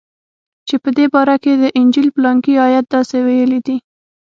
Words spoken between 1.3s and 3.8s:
کښې د انجيل پلانکى ايت داسې ويلي دي.